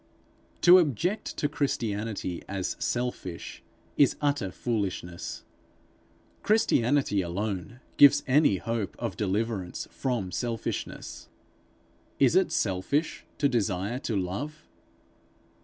To 0.61 0.79
object 0.79 1.37
to 1.37 1.47
Christianity 1.47 2.41
as 2.47 2.75
selfish, 2.79 3.61
is 3.97 4.15
utter 4.19 4.49
foolishness; 4.51 5.43
Christianity 6.41 7.21
alone 7.21 7.81
gives 7.97 8.23
any 8.25 8.57
hope 8.57 8.95
of 8.97 9.15
deliverance 9.15 9.87
from 9.91 10.31
selfishness. 10.31 11.29
Is 12.17 12.35
it 12.35 12.51
selfish 12.51 13.25
to 13.37 13.47
desire 13.47 13.99
to 13.99 14.15
love? 14.15 14.67